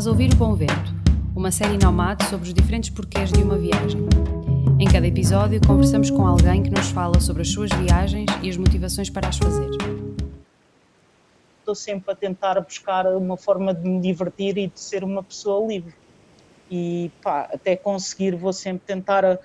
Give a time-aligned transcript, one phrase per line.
[0.00, 0.94] Estás a ouvir o Bom Vento,
[1.36, 4.00] uma série nomade sobre os diferentes porquês de uma viagem.
[4.78, 8.56] Em cada episódio, conversamos com alguém que nos fala sobre as suas viagens e as
[8.56, 9.68] motivações para as fazer.
[11.58, 15.68] Estou sempre a tentar buscar uma forma de me divertir e de ser uma pessoa
[15.68, 15.92] livre.
[16.70, 19.38] E pá, até conseguir, vou sempre tentar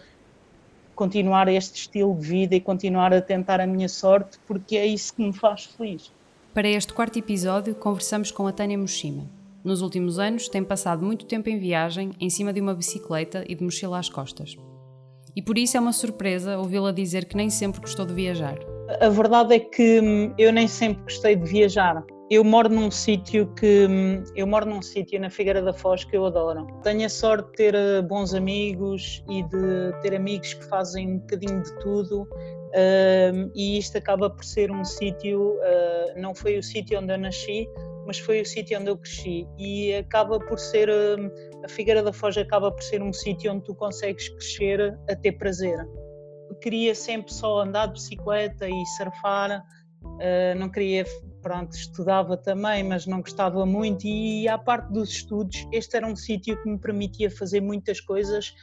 [0.96, 5.14] continuar este estilo de vida e continuar a tentar a minha sorte, porque é isso
[5.16, 6.14] que me faz feliz.
[6.54, 9.26] Para este quarto episódio, conversamos com a Tânia Moshima.
[9.66, 13.56] Nos últimos anos, tem passado muito tempo em viagem, em cima de uma bicicleta e
[13.56, 14.56] de mochila às costas.
[15.36, 18.60] E por isso é uma surpresa ouvi-la dizer que nem sempre gostou de viajar.
[19.02, 22.06] A verdade é que hum, eu nem sempre gostei de viajar.
[22.30, 26.16] Eu moro num sítio que hum, eu moro num sítio na Figueira da Foz que
[26.16, 26.68] eu adoro.
[26.84, 31.18] Tenho a sorte de ter eh, bons amigos e de ter amigos que fazem um
[31.18, 32.28] bocadinho de tudo
[32.76, 37.18] Uh, e isto acaba por ser um sítio, uh, não foi o sítio onde eu
[37.18, 37.70] nasci,
[38.06, 42.14] mas foi o sítio onde eu cresci e acaba por ser, uh, a Figueira da
[42.14, 45.78] Foz acaba por ser um sítio onde tu consegues crescer a ter prazer.
[46.62, 49.64] queria sempre só andar de bicicleta e surfar,
[50.22, 51.04] ah, não queria,
[51.42, 56.16] pronto, estudava também, mas não gostava muito e à parte dos estudos, este era um
[56.16, 58.54] sítio que me permitia fazer muitas coisas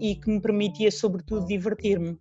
[0.00, 2.18] e que me permitia sobretudo divertir-me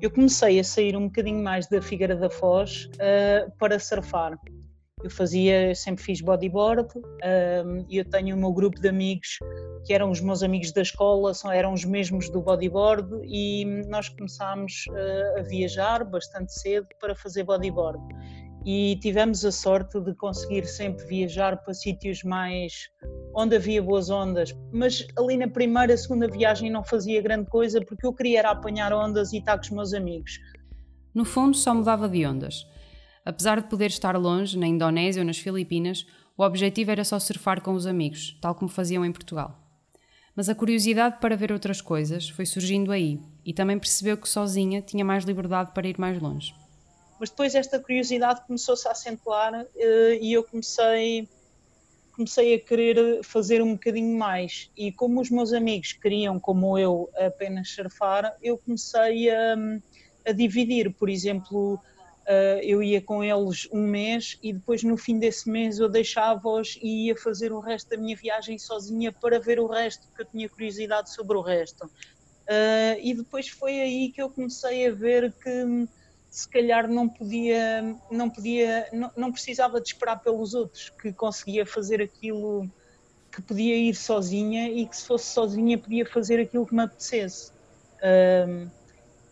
[0.00, 4.38] eu comecei a sair um bocadinho mais da Figueira da Foz uh, para surfar.
[5.02, 6.88] Eu fazia, sempre fiz bodyboard
[7.88, 9.38] e eu tenho o meu grupo de amigos
[9.84, 14.08] que eram os meus amigos da escola, são, eram os mesmos do bodyboard e nós
[14.08, 17.98] começámos uh, a viajar bastante cedo para fazer bodyboard.
[18.64, 22.90] E tivemos a sorte de conseguir sempre viajar para sítios mais
[23.34, 28.06] onde havia boas ondas, mas ali na primeira, segunda viagem não fazia grande coisa porque
[28.06, 30.38] eu queria era apanhar ondas e estar com os meus amigos.
[31.14, 32.66] No fundo, só mudava de ondas.
[33.24, 37.60] Apesar de poder estar longe, na Indonésia ou nas Filipinas, o objetivo era só surfar
[37.60, 39.58] com os amigos, tal como faziam em Portugal.
[40.34, 44.80] Mas a curiosidade para ver outras coisas foi surgindo aí e também percebeu que sozinha
[44.80, 46.54] tinha mais liberdade para ir mais longe.
[47.18, 51.28] Mas depois esta curiosidade começou-se a acentuar eh, e eu comecei
[52.12, 54.70] comecei a querer fazer um bocadinho mais.
[54.76, 59.56] E como os meus amigos queriam, como eu, apenas surfar, eu comecei a,
[60.26, 60.92] a dividir.
[60.92, 61.80] Por exemplo,
[62.62, 67.06] eu ia com eles um mês e depois no fim desse mês eu deixava-os e
[67.06, 70.48] ia fazer o resto da minha viagem sozinha para ver o resto, porque eu tinha
[70.48, 71.86] curiosidade sobre o resto.
[71.86, 75.88] Uh, e depois foi aí que eu comecei a ver que
[76.28, 81.66] se calhar não podia, não podia, não, não, precisava de esperar pelos outros, que conseguia
[81.66, 82.68] fazer aquilo
[83.32, 87.52] que podia ir sozinha e que se fosse sozinha podia fazer aquilo que me apetecesse.
[88.02, 88.68] Um,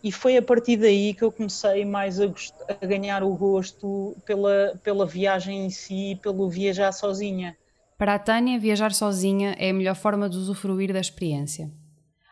[0.03, 2.25] e foi a partir daí que eu comecei mais a,
[2.67, 7.57] a, ganhar o gosto pela, pela viagem em si, pelo viajar sozinha.
[7.97, 11.69] Para a Tânia, viajar sozinha é a melhor forma de usufruir da experiência.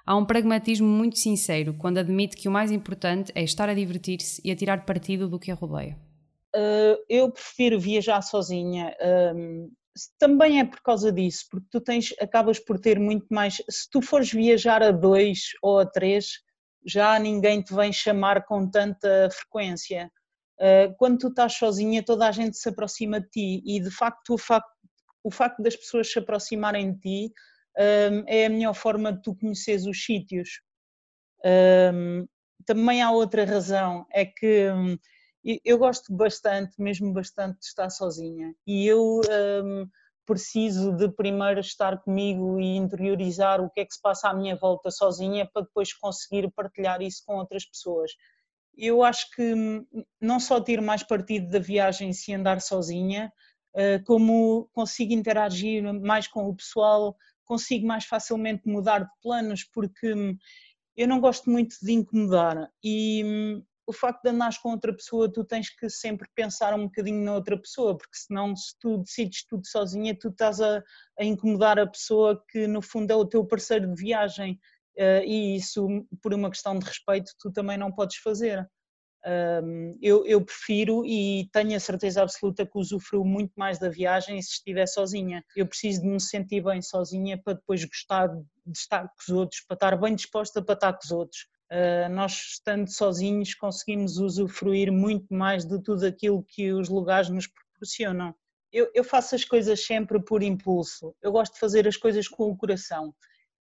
[0.06, 4.42] Há um pragmatismo muito sincero quando admite que o mais importante é estar a divertir-se
[4.46, 5.98] e a tirar partido do que a rodeia.
[6.56, 8.96] Uh, eu prefiro viajar sozinha.
[9.36, 9.70] Um,
[10.18, 13.62] também é por causa disso, porque tu tens, acabas por ter muito mais.
[13.70, 16.40] Se tu fores viajar a dois ou a três,
[16.86, 20.12] já ninguém te vem chamar com tanta frequência.
[20.60, 24.34] Uh, quando tu estás sozinha, toda a gente se aproxima de ti e de facto
[24.34, 24.72] o facto,
[25.24, 27.34] o facto das pessoas se aproximarem de ti
[27.78, 30.62] um, é a melhor forma de tu conheceres os sítios.
[31.46, 32.28] Um,
[32.66, 34.98] também há outra razão, é que um,
[35.64, 39.22] eu gosto bastante, mesmo bastante, de estar sozinha e eu
[40.28, 44.56] preciso de primeiro estar comigo e interiorizar o que é que se passa à minha
[44.56, 48.12] volta sozinha para depois conseguir partilhar isso com outras pessoas.
[48.78, 49.56] Eu acho que
[50.22, 53.32] não só tiro mais partido da viagem se andar sozinha,
[53.76, 60.14] ah, como consigo interagir mais com o pessoal, consigo mais facilmente mudar de planos porque
[60.14, 60.38] hum,
[60.96, 65.32] eu não gosto muito de incomodar e hum, o facto de andares com outra pessoa,
[65.32, 69.46] tu tens que sempre pensar um bocadinho na outra pessoa, porque senão se tu decides
[69.48, 70.84] tudo sozinha, tu estás a,
[71.18, 74.60] a incomodar a pessoa que no fundo é o teu parceiro de viagem
[74.98, 75.88] uh, e isso
[76.22, 78.70] por uma questão de respeito tu também não podes fazer.
[79.26, 84.42] Um, eu, eu, prefiro e tenho a certeza absoluta que usufruo muito mais da viagem
[84.42, 85.44] se estiver sozinha.
[85.56, 89.62] Eu preciso de me sentir bem sozinha para depois gostar de estar com os outros,
[89.62, 91.48] para estar bem disposta para estar com os outros.
[91.72, 97.48] Uh, nós, estando sozinhos, conseguimos usufruir muito mais de tudo aquilo que os lugares nos
[97.48, 98.34] proporcionam.
[98.72, 102.50] Eu, eu faço as coisas sempre por impulso, eu gosto de fazer as coisas com
[102.50, 103.10] o coração.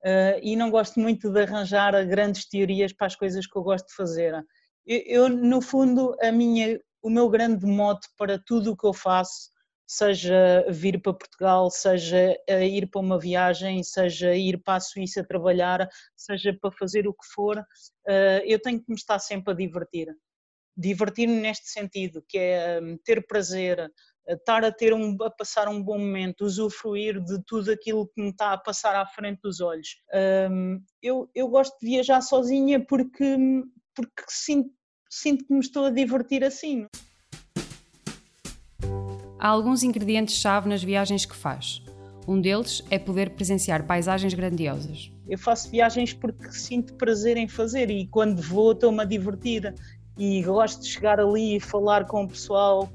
[0.04, 3.88] Uh, e não gosto muito de arranjar grandes teorias para as coisas que eu gosto
[3.88, 4.44] de fazer
[4.86, 9.50] eu, no fundo, a minha, o meu grande mote para tudo o que eu faço
[9.86, 15.88] seja vir para Portugal, seja ir para uma viagem, seja ir para a Suíça trabalhar,
[16.16, 17.64] seja para fazer o que for,
[18.08, 20.08] eh, eu tenho que me estar sempre a divertir.
[20.76, 23.92] Divertir-me neste sentido, que é hum, ter prazer,
[24.28, 28.30] estar a ter um, a passar um bom momento, usufruir de tudo aquilo que me
[28.30, 29.98] está a passar à frente dos olhos.
[30.50, 33.38] Um, eu, eu gosto de viajar sozinha porque,
[33.94, 34.72] porque sinto,
[35.10, 36.88] sinto que me estou a divertir assim.
[39.44, 41.84] Há alguns ingredientes-chave nas viagens que faz.
[42.26, 45.12] Um deles é poder presenciar paisagens grandiosas.
[45.28, 49.76] Eu faço viagens porque sinto prazer em fazer e quando vou estou-me a divertir
[50.18, 52.90] e gosto de chegar ali e falar com o pessoal.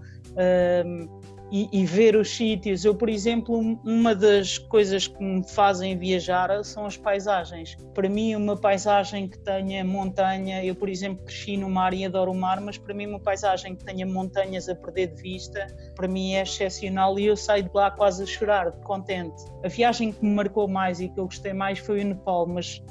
[0.86, 2.84] Um, e, e, ver os sítios.
[2.84, 7.76] Eu, por exemplo, uma das coisas que me fazem viajar são as paisagens.
[7.94, 12.32] Para mim, uma paisagem que tenha montanha, eu, por exemplo, cresci no mar e adoro
[12.32, 16.06] o mar, mas para mim, uma paisagem que tenha montanhas a perder de vista, para
[16.06, 19.44] mim é excepcional e eu saio de lá quase a chorar, contente.
[19.64, 22.82] A viagem que me marcou mais e que eu gostei mais foi o Nepal, mas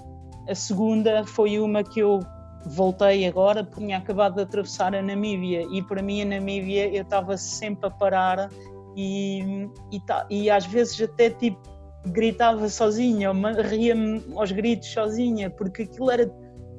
[0.48, 2.20] a segunda foi uma que eu
[2.68, 7.04] voltei agora porque tinha acabado de atravessar a Namíbia e para mim a Namíbia eu
[7.04, 8.50] estava sempre a parar
[8.96, 11.60] e, e, tá, e às vezes até tipo
[12.08, 13.32] gritava sozinha,
[13.62, 16.32] ria-me aos gritos sozinha, porque aquilo era,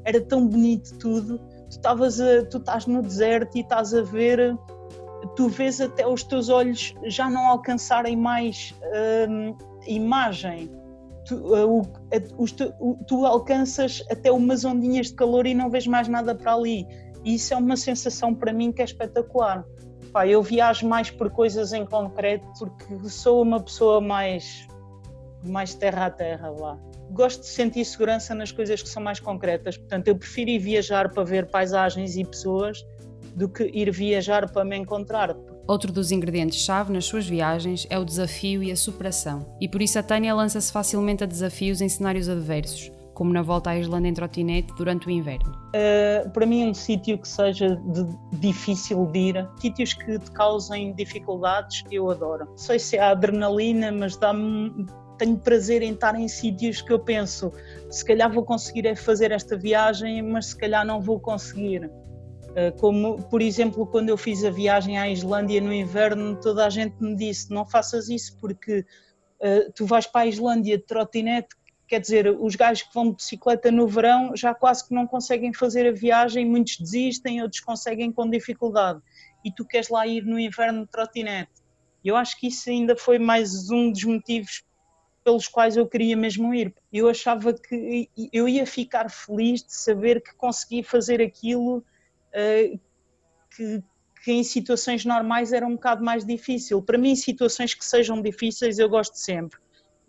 [0.05, 1.39] era tão bonito tudo.
[1.39, 4.57] Tu, estavas a, tu estás no deserto e estás a ver,
[5.37, 8.75] tu vês até os teus olhos já não alcançarem mais
[9.29, 9.55] hum,
[9.87, 10.71] imagem
[11.29, 16.09] tu, uh, uh, tu, tu, alcanças até umas ondinhas de calor e não vês mais
[16.09, 16.87] nada para ali.
[17.25, 19.65] E isso é uma sensação para mim que é espetacular.
[20.13, 24.67] Pá, eu viajo mais por coisas em concreto porque sou uma pessoa mais,
[25.45, 26.79] mais terra a terra lá.
[27.11, 31.11] Gosto de sentir segurança nas coisas que são mais concretas, portanto, eu prefiro ir viajar
[31.11, 32.85] para ver paisagens e pessoas
[33.35, 35.35] do que ir viajar para me encontrar,
[35.69, 39.99] Outro dos ingredientes-chave nas suas viagens é o desafio e a superação, e por isso
[39.99, 44.15] a Tânia lança-se facilmente a desafios em cenários adversos, como na volta à Islândia em
[44.15, 45.53] trotinete durante o inverno?
[45.75, 48.07] Uh, para mim, um sítio que seja de,
[48.39, 52.47] difícil de ir, sítios que te causem dificuldades, eu adoro.
[52.47, 54.87] Não sei se é a adrenalina, mas dá-me.
[55.19, 57.53] Tenho prazer em estar em sítios que eu penso,
[57.91, 61.91] se calhar vou conseguir é fazer esta viagem, mas se calhar não vou conseguir.
[62.59, 66.69] Eh, como, por exemplo, quando eu fiz a viagem à Islândia no inverno, toda a
[66.69, 71.51] gente me disse: não faças isso porque uh, tu vais para a Islândia de trotinete,
[71.87, 75.55] quer dizer, os gajos que vão de bicicleta no verão já quase que não conseguem
[75.55, 79.01] fazer a viagem, muitos desistem, outros conseguem com dificuldade.
[79.45, 81.53] E tu queres lá ir no inverno de trotinete.
[82.05, 84.65] Eu acho que isso ainda foi mais um dos motivos
[85.23, 86.75] pelos quais eu queria mesmo ir.
[86.93, 91.85] Eu achava que eu ia ficar feliz de saber que consegui fazer aquilo
[93.55, 93.83] que,
[94.25, 96.83] que, em situações normais era um bocado mais difícil.
[96.83, 99.59] Para mim, situações que sejam difíceis, eu gosto sempre.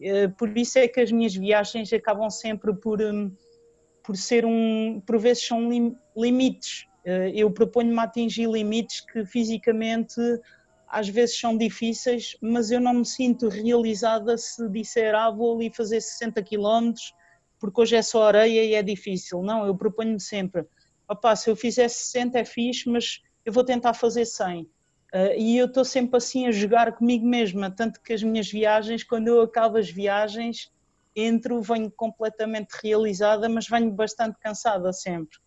[0.01, 3.31] Eh, por isso é que as minhas viagens acabam sempre por, hum,
[4.03, 5.01] por ser um.
[5.05, 6.85] por vezes são lim, limites.
[7.05, 10.19] Eh, eu proponho-me atingir limites que fisicamente
[10.87, 15.71] às vezes são difíceis, mas eu não me sinto realizada se disser, ah, vou ali
[15.71, 16.93] fazer 60 km
[17.59, 19.41] porque hoje é só areia e é difícil.
[19.43, 20.65] Não, eu proponho-me sempre,
[21.09, 24.61] opá, se eu fizer 60 é fixe, mas eu vou tentar fazer 100.
[24.61, 24.67] Uh,
[25.11, 29.03] ah, e eu estou sempre assim a jogar comigo mesma, tanto que as minhas viagens,
[29.03, 30.71] quando eu acabo as viagens,
[31.15, 35.39] entro, venho completamente realizada, mas venho bastante cansada sempre.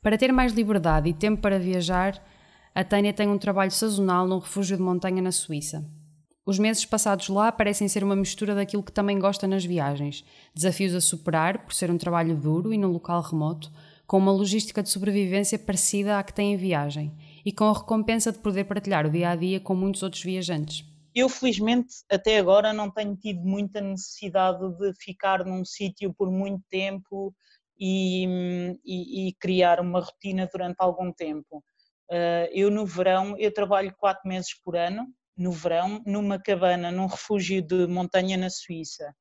[0.00, 2.22] Para ter mais liberdade e tempo para viajar,
[2.74, 5.84] a Tânia tem um trabalho sazonal num refúgio de montanha na Suíça.
[6.46, 10.94] Os meses passados lá parecem ser uma mistura daquilo que também gosta nas viagens: desafios
[10.94, 13.70] a superar, por ser um trabalho duro e num local remoto,
[14.06, 17.12] com uma logística de sobrevivência parecida à que tem em viagem
[17.44, 20.84] e com a recompensa de poder partilhar o dia a dia com muitos outros viajantes.
[21.14, 26.62] Eu, felizmente, até agora não tenho tido muita necessidade de ficar num sítio por muito
[26.68, 27.32] tempo
[27.78, 28.24] e,
[28.84, 31.62] e, e, criar uma rotina durante algum tempo.
[32.10, 35.06] Uh, eu, no verão, eu trabalho quatro meses por ano,
[35.36, 39.14] no verão, numa cabana, num refúgio de montanha na Suíça.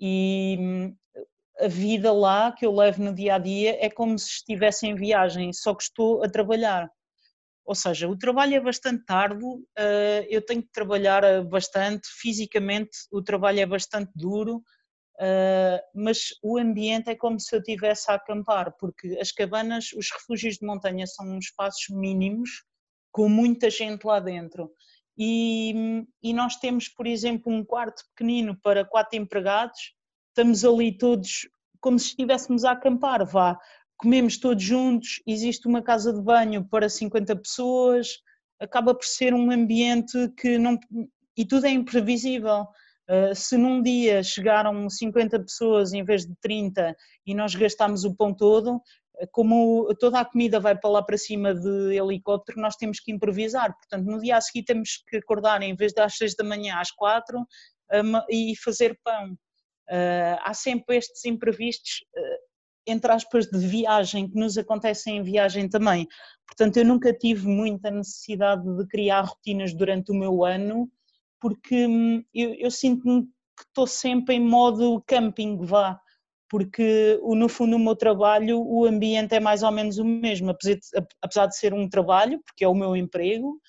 [0.00, 0.92] E
[1.60, 4.94] a vida lá que eu levo no dia a dia é como se estivesse em
[4.94, 6.90] viagem, só que estou a trabalhar.
[7.64, 12.90] Ou seja, o trabalho é bastante árduo, eh, eu tenho que trabalhar eh, bastante, fisicamente
[13.12, 14.62] o trabalho é bastante duro,
[15.20, 20.10] eh, mas o ambiente é como se eu estivesse a acampar, porque as cabanas, os
[20.10, 22.64] refúgios de montanha são espaços mínimos,
[23.12, 24.72] com muita gente lá dentro.
[25.16, 29.94] E, e nós temos, por exemplo, um quarto pequenino para quatro empregados,
[30.30, 31.48] estamos ali todos
[31.80, 33.58] como se estivéssemos a acampar, vá,
[33.96, 38.18] comemos todos juntos, existe uma casa de banho para 50 pessoas,
[38.60, 40.78] acaba por ser um ambiente que não.
[41.36, 42.66] e tudo é imprevisível.
[43.08, 46.94] Uh, se num dia chegaram 50 pessoas em vez de 30
[47.26, 48.80] e nós gastámos o pão todo,
[49.32, 53.74] como toda a comida vai para lá para cima de helicóptero, nós temos que improvisar.
[53.76, 56.90] Portanto, no dia a seguir temos que acordar em vez das 6 da manhã às
[56.92, 57.46] 4 um,
[58.30, 59.36] e fazer pão.
[59.90, 62.38] Uh, há sempre estes imprevistos, uh,
[62.86, 66.06] entre aspas, de viagem, que nos acontecem em viagem também.
[66.46, 70.90] Portanto, eu nunca tive muita necessidade de criar rotinas durante o meu ano,
[71.40, 76.00] porque hum, eu, eu sinto-me que estou sempre em modo camping, vá
[76.50, 80.50] porque no fundo o meu trabalho, o ambiente é mais ou menos o mesmo,
[81.22, 83.60] apesar de ser um trabalho, porque é o meu emprego,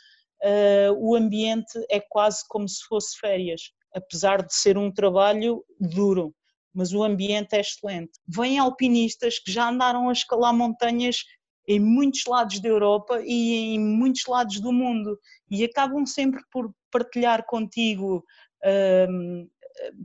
[0.43, 6.33] uh, o ambiente é quase como se fosse férias, apesar de ser um trabalho duro,
[6.73, 8.11] mas o ambiente é excelente.
[8.27, 11.23] Vêm alpinistas que já andaram a escalar montanhas
[11.67, 15.17] em muitos lados da Europa e em muitos lados do mundo
[15.49, 18.23] e acabam sempre por partilhar contigo
[18.63, 19.49] uh,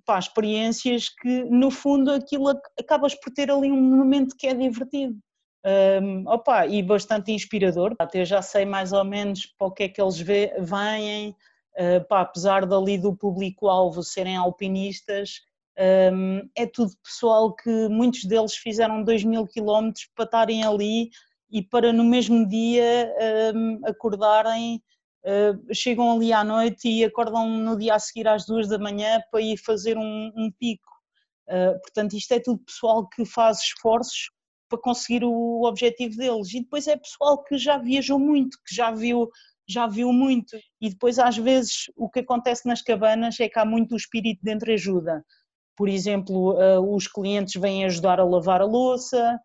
[0.04, 5.18] pá, experiências que, no fundo, aquilo acabas por ter ali um momento que é divertido.
[6.00, 9.88] Um, opa, e bastante inspirador, até já sei mais ou menos para o que é
[9.88, 11.34] que eles vêm,
[12.08, 15.40] pá, apesar dali do público-alvo serem alpinistas,
[15.78, 21.10] um, é tudo pessoal que muitos deles fizeram 2 mil quilómetros para estarem ali
[21.50, 23.12] e para no mesmo dia
[23.54, 24.82] um, acordarem
[25.24, 29.20] uh, chegam ali à noite e acordam no dia a seguir às duas da manhã
[29.30, 30.90] para ir fazer um, um pico.
[31.46, 34.30] Uh, portanto, isto é tudo pessoal que faz esforços
[34.68, 36.54] para conseguir o objetivo deles.
[36.54, 39.30] E depois é pessoal que já viajou muito, que já viu,
[39.68, 40.56] já viu muito.
[40.80, 44.40] E depois, às vezes, o que acontece nas cabanas é que há muito o espírito
[44.42, 45.24] de entreajuda.
[45.76, 49.38] Por exemplo, uh, os clientes vêm ajudar a lavar a louça,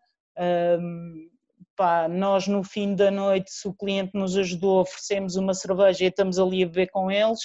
[1.76, 6.08] pá, nós no fim da noite, se o cliente nos ajudou, oferecemos uma cerveja e
[6.08, 7.40] estamos ali a beber com eles,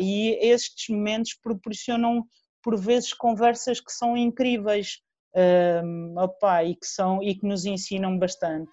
[0.00, 2.24] e estes momentos proporcionam
[2.62, 5.00] por vezes conversas que são incríveis
[5.84, 8.70] um, opá, e, que são, e que nos ensinam bastante.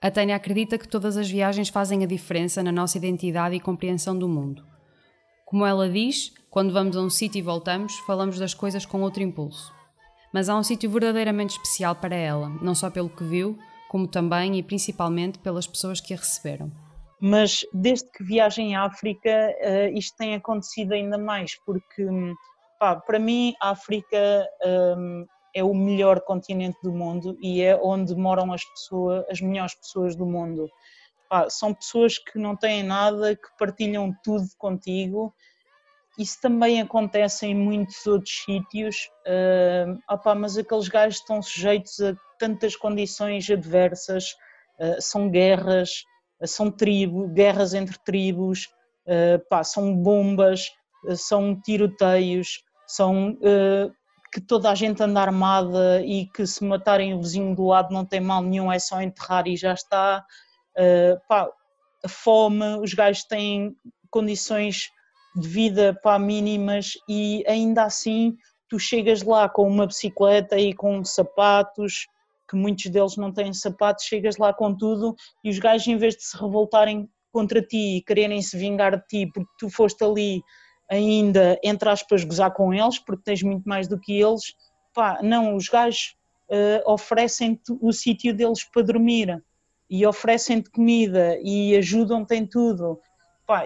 [0.00, 4.18] A Tânia acredita que todas as viagens fazem a diferença na nossa identidade e compreensão
[4.18, 4.64] do mundo.
[5.44, 9.22] Como ela diz, quando vamos a um sítio e voltamos, falamos das coisas com outro
[9.22, 9.80] impulso
[10.32, 14.56] mas há um sítio verdadeiramente especial para ela, não só pelo que viu, como também
[14.56, 16.70] e principalmente pelas pessoas que a receberam.
[17.20, 22.06] Mas desde que viagem à África, uh, isto tem acontecido ainda mais, porque
[22.78, 24.46] pá, para mim a África
[24.96, 29.74] um, é o melhor continente do mundo e é onde moram as pessoas, as melhores
[29.74, 30.68] pessoas do mundo.
[31.28, 35.32] Pá, são pessoas que não têm nada, que partilham tudo contigo.
[36.18, 42.14] Isso também acontece em muitos outros sítios, uh, opa, mas aqueles gajos estão sujeitos a
[42.38, 44.32] tantas condições adversas,
[44.80, 46.02] uh, são guerras,
[46.42, 48.68] uh, são tribo, guerras entre tribos,
[49.06, 50.68] uh, pá, são bombas,
[51.16, 53.38] são tiroteios, são
[54.32, 58.04] que toda a gente anda armada e que se matarem o vizinho do lado não
[58.04, 60.24] tem mal nenhum, é só enterrar e já está.
[61.28, 61.48] Pá,
[62.04, 63.74] a fome, os gajos têm
[64.10, 64.88] condições
[65.36, 68.36] de vida para mínimas e ainda assim
[68.68, 72.06] tu chegas lá com uma bicicleta e com sapatos,
[72.48, 76.16] que muitos deles não têm sapatos, chegas lá com tudo e os gajos em vez
[76.16, 80.42] de se revoltarem contra ti e quererem se vingar de ti porque tu foste ali
[80.90, 84.54] ainda, entre aspas, gozar com eles, porque tens muito mais do que eles,
[84.92, 86.16] pá, não, os gajos
[86.50, 89.42] uh, oferecem-te o sítio deles para dormir
[89.88, 93.00] e oferecem-te comida e ajudam-te em tudo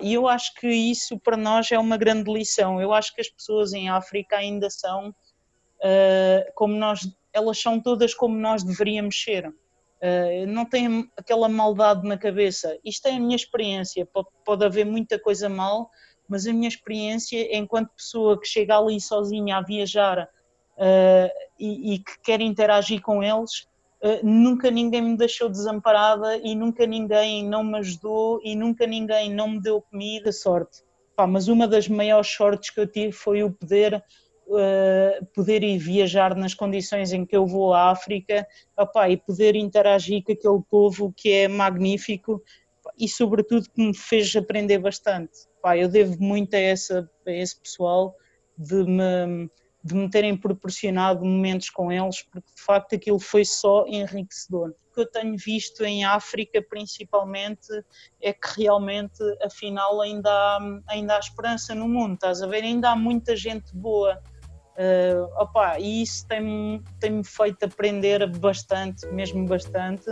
[0.00, 2.80] e eu acho que isso para nós é uma grande lição.
[2.80, 7.00] Eu acho que as pessoas em África ainda são uh, como nós,
[7.32, 9.48] elas são todas como nós deveríamos ser.
[9.48, 12.78] Uh, não têm aquela maldade na cabeça.
[12.84, 14.08] Isto é a minha experiência.
[14.44, 15.90] Pode haver muita coisa mal,
[16.28, 21.98] mas a minha experiência enquanto pessoa que chega ali sozinha a viajar uh, e, e
[21.98, 23.66] que quer interagir com eles,
[24.04, 29.32] eh, nunca ninguém me deixou desamparada e nunca ninguém não me ajudou e nunca ninguém
[29.32, 30.82] não me deu comida, sorte.
[31.16, 34.04] Pá, mas uma das maiores sortes que eu tive foi o poder
[34.46, 39.56] uh, poder ir viajar nas condições em que eu vou à África opá, e poder
[39.56, 42.42] interagir com aquele povo que é magnífico
[42.98, 45.32] e sobretudo que me fez aprender bastante.
[45.64, 48.14] Pá, eu devo muito a, essa, a esse pessoal
[48.58, 49.48] de me
[49.82, 54.70] de me terem proporcionado momentos com eles, porque de facto aquilo foi só enriquecedor.
[54.70, 57.68] O que eu tenho visto em África, principalmente,
[58.22, 62.64] é que realmente, afinal, ainda há, ainda há esperança no mundo, estás a ver?
[62.64, 64.18] Ainda há muita gente boa.
[64.78, 70.06] Uh, opa, e isso tem-me tem feito aprender bastante, mesmo bastante,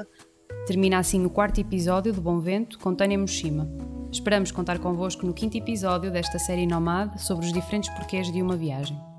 [0.66, 3.68] Termina assim o quarto episódio do Bom Vento com Tânia Moshima.
[4.12, 8.54] Esperamos contar convosco no quinto episódio desta série Nomad sobre os diferentes porquês de uma
[8.54, 9.11] viagem.